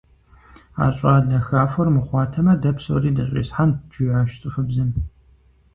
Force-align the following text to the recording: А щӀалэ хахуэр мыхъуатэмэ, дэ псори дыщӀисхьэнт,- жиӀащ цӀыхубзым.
А 0.83 0.85
щӀалэ 0.97 1.37
хахуэр 1.45 1.89
мыхъуатэмэ, 1.95 2.53
дэ 2.61 2.71
псори 2.75 3.11
дыщӀисхьэнт,- 3.15 3.75
жиӀащ 3.93 4.29
цӀыхубзым. 4.41 4.89